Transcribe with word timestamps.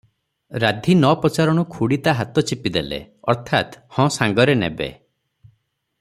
ରାଧୀ 0.61 0.93
ନ 1.01 1.09
ପଚାରୁଣୁ 1.25 1.65
ଖୁଡ଼ି 1.75 1.99
ତା 2.07 2.15
ହାତ 2.21 2.43
ଚିପିଦେଲେ- 2.51 2.99
ଅର୍ଥାତ, 3.33 3.83
ହଁ 3.99 4.07
ସାଙ୍ଗରେ 4.19 4.57
ନେବେ। 4.63 4.89